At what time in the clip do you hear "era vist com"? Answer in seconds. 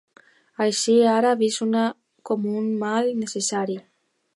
1.17-2.51